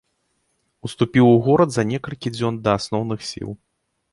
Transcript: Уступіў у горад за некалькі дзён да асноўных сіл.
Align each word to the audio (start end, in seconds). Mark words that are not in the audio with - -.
Уступіў 0.87 1.25
у 1.33 1.35
горад 1.47 1.69
за 1.75 1.83
некалькі 1.91 2.33
дзён 2.39 2.59
да 2.69 2.77
асноўных 2.81 3.19
сіл. 3.33 3.49